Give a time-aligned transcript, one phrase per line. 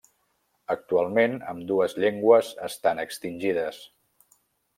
[0.75, 3.85] Actualment, ambdues llengües estan extingides.